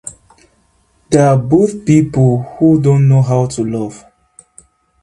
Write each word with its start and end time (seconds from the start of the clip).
They're 1.11 1.37
both 1.37 1.85
people 1.85 2.41
who 2.57 2.81
don't 2.81 3.07
know 3.07 3.21
how 3.21 3.45
to 3.49 3.63
love. 3.63 4.03